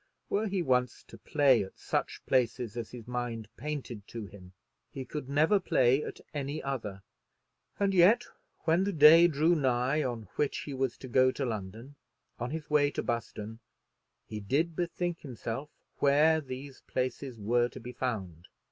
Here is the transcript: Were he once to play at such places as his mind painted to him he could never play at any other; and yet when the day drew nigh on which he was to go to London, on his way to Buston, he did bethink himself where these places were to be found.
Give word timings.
Were 0.31 0.47
he 0.47 0.63
once 0.63 1.03
to 1.09 1.17
play 1.19 1.63
at 1.63 1.77
such 1.77 2.25
places 2.25 2.75
as 2.75 2.89
his 2.89 3.07
mind 3.07 3.47
painted 3.55 4.07
to 4.07 4.25
him 4.25 4.53
he 4.89 5.05
could 5.05 5.29
never 5.29 5.59
play 5.59 6.03
at 6.03 6.19
any 6.33 6.59
other; 6.63 7.03
and 7.79 7.93
yet 7.93 8.23
when 8.61 8.83
the 8.83 8.93
day 8.93 9.27
drew 9.27 9.53
nigh 9.53 10.01
on 10.01 10.23
which 10.37 10.61
he 10.61 10.73
was 10.73 10.97
to 10.97 11.07
go 11.07 11.29
to 11.33 11.45
London, 11.45 11.97
on 12.39 12.49
his 12.49 12.67
way 12.67 12.89
to 12.89 13.03
Buston, 13.03 13.59
he 14.25 14.39
did 14.39 14.75
bethink 14.75 15.19
himself 15.21 15.69
where 15.99 16.41
these 16.41 16.81
places 16.87 17.39
were 17.39 17.69
to 17.69 17.79
be 17.79 17.91
found. 17.91 18.47